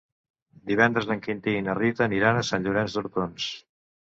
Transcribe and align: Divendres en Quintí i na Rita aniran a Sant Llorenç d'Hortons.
Divendres 0.69 1.09
en 1.17 1.21
Quintí 1.27 1.53
i 1.57 1.61
na 1.67 1.75
Rita 1.81 2.05
aniran 2.07 2.41
a 2.41 2.45
Sant 2.51 2.67
Llorenç 2.67 2.97
d'Hortons. 2.97 3.53